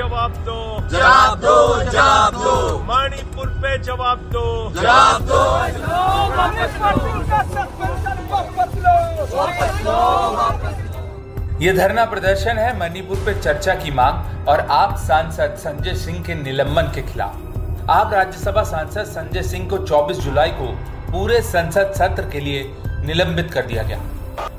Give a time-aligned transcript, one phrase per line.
[0.00, 1.54] जवाब दो। जवाब दो
[1.84, 2.52] जवाब दो।
[2.84, 5.40] मणिपुर पे जवाब दो। जवाब दो।
[11.64, 16.34] ये धरना प्रदर्शन है मणिपुर पे चर्चा की मांग और आप सांसद संजय सिंह के
[16.34, 20.72] निलंबन के खिलाफ। आप राज्यसभा सांसद संजय सिंह को 24 जुलाई को
[21.12, 22.64] पूरे संसद सत्र के लिए
[23.04, 24.00] निलंबित कर दिया गया।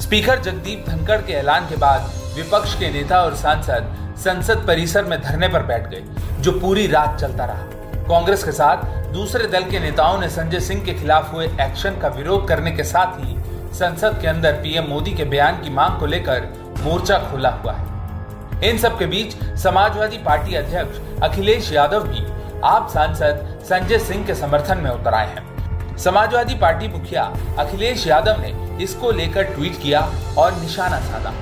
[0.00, 5.20] स्पीकर जगदीप धनखड़ के ऐलान के बाद विपक्ष के नेता और सांसद संसद परिसर में
[5.22, 6.02] धरने पर बैठ गए
[6.40, 10.84] जो पूरी रात चलता रहा। कांग्रेस के साथ दूसरे दल के नेताओं ने संजय सिंह
[10.84, 13.36] के खिलाफ हुए एक्शन का विरोध करने के साथ ही
[13.74, 16.48] संसद के अंदर पीएम मोदी के बयान की मांग को लेकर
[16.80, 22.24] मोर्चा खोला हुआ है। इन सब के बीच समाजवादी पार्टी अध्यक्ष अखिलेश यादव भी
[22.64, 27.22] आप सांसद संजय सिंह के समर्थन में उतर आए हैं। समाजवादी पार्टी मुखिया
[27.58, 30.00] अखिलेश यादव ने इसको लेकर ट्वीट किया
[30.38, 31.32] और निशाना साधा।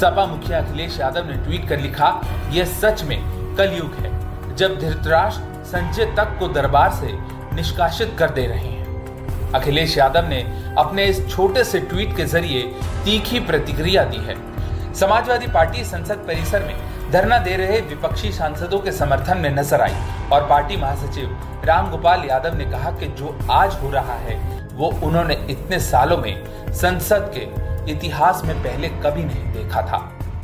[0.00, 2.08] सपा मुखिया अखिलेश यादव ने ट्वीट कर लिखा,
[2.52, 3.18] यह सच में
[3.56, 7.12] कलयुग है, जब धृतराष्ट्र संजय तक को दरबार से
[7.56, 10.40] निष्कासित कर दे रहे हैं। अखिलेश यादव ने
[10.78, 12.62] अपने इस छोटे से ट्वीट के ज़रिए
[13.04, 14.36] तीखी प्रतिक्रिया दी है।
[14.94, 16.74] समाजवादी पार्टी संसद परिसर में
[17.12, 19.94] धरना दे रहे विपक्षी सांसदों के समर्थन में नज़र आई
[20.32, 24.36] और पार्टी महासचिव रामगोपाल यादव ने कहा कि जो आज हो रहा है,
[24.74, 27.46] वो उन्होंने इतने सालों में संसद के
[27.90, 30.00] इतिहास में पहले कभी नहीं देखा था।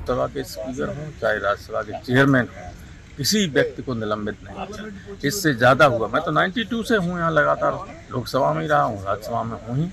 [0.08, 2.70] सभा के स्पीकर हों, चाहे राज्यसभा के चेयरमैन हों,
[3.16, 7.30] किसी व्यक्ति को निलंबित नहीं किया। इससे ज़्यादा हुआ। मैं तो 92 से हूँ यहाँ
[7.32, 7.72] लगातार।
[8.12, 9.90] लोकसभा में ही रहा हूँ, राज्यसभा में हूँ ही।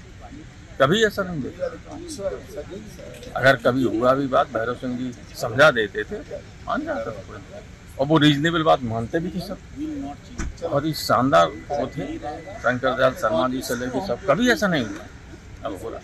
[0.81, 1.65] कभी ऐसा नहीं देखा।
[3.35, 6.19] अगर कभी हुआ भी बात, भैरव सिंह जी समझा देते थे,
[6.67, 7.61] मान जाता था
[7.99, 9.57] और वो रीजनेबल बात मानते भी थे सब।
[10.65, 14.85] और ये शानदार वो थे शंकर दयाल शर्मा जी से लेके सब। कभी ऐसा नहीं
[14.85, 15.05] हुआ।
[15.65, 15.99] अब हो रहा।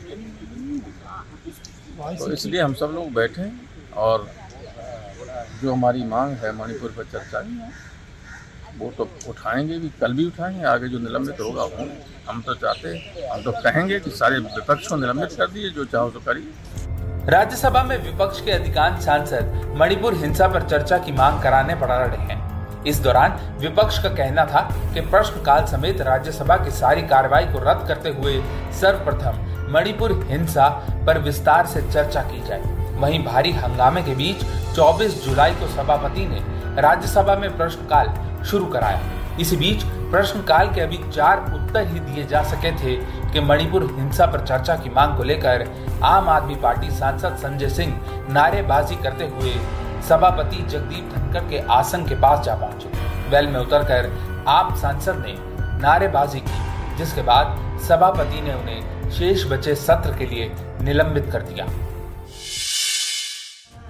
[2.15, 3.51] तो इसलिए हम सब लोग बैठे
[3.97, 4.27] और
[5.61, 7.69] जो हमारी मांग है मणिपुर पर चर्चा की है
[8.79, 11.87] वो तो उठाएँगे भी कल भी उठाएँगे आगे जो निलंबित होगा वो
[12.29, 12.89] हम तो चाहते
[13.27, 17.83] हम तो कहेंगे कि सारे विपक्ष को निलंबित कर दिए जो चाहो तो करिए। राज्यसभा
[17.83, 22.83] में विपक्ष के अधिकांश सांसद मणिपुर हिंसा पर चर्चा की मांग कराने पड़ रहे हैं।
[22.83, 24.61] इस दौरान विपक्ष का कहना था
[24.93, 28.41] कि प्रश्नकाल समेत राज्यसभा की सारी कार्रवाई को रद्द करते हुए
[28.79, 30.67] सर्वप्रथम मणिपुर हिंसा
[31.07, 34.43] पर विस्तार से चर्चा की जाए। वहीं भारी हंगामे के बीच
[34.75, 36.41] 24 जुलाई को सभापति ने
[36.81, 38.13] राज्यसभा में प्रश्नकाल
[38.43, 39.01] शुरू कराया।
[39.39, 42.95] इसी बीच प्रश्नकाल के अभी चार उत्तर ही दिए जा सके थे
[43.31, 45.67] कि मणिपुर हिंसा पर चर्चा की मांग को लेकर
[46.03, 47.99] आम आदमी पार्टी सांसद संजय सिंह
[48.29, 49.53] नारेबाजी करते हुए
[50.07, 52.89] सभापति जगदीप धनखड़ के आसन के पास जा पहुँचे।
[53.29, 54.11] वेल में उतरकर
[54.47, 55.35] आप सांसद ने
[55.81, 60.51] नारेबाजी की, जिसके बाद सभापति ने उन्हें शेष बचे सत्र के लिए
[60.81, 61.65] निलंबित कर दिया।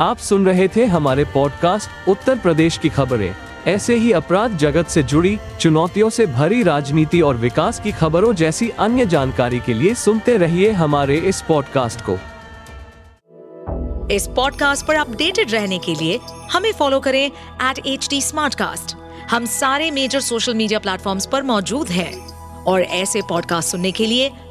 [0.02, 3.36] आप सुन रहे थे हमारे पॉडकास्ट उत्तर प्रदेश की खबरें।
[3.68, 8.70] ऐसे ही अपराध जगत से जुड़ी चुनौतियों से भरी राजनीति और विकास की खबरों जैसी
[8.70, 12.18] अन्य जानकारी के लिए सुनते रहिए हमारे इस पॉडकास्ट को।
[14.14, 16.20] इस पॉडकास्ट पर अपडेटेड रहने के लिए
[16.52, 18.22] हमें फॉलो करें एट एच डी
[19.32, 22.28] हम सारे मेजर सोशल मीडिया प्लेटफॉर्म्स पर मौजूद हैं।
[22.64, 24.32] और ऐसे पॉडकास्ट सुनने के लिए